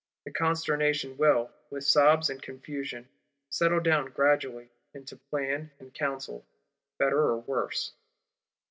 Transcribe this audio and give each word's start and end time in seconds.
The 0.25 0.31
consternation 0.31 1.15
will, 1.15 1.51
with 1.69 1.83
sobs 1.83 2.31
and 2.31 2.41
confusion, 2.41 3.07
settle 3.51 3.79
down 3.79 4.07
gradually, 4.09 4.71
into 4.95 5.15
plan 5.15 5.69
and 5.77 5.93
counsel, 5.93 6.43
better 6.97 7.19
or 7.19 7.37
worse. 7.37 7.91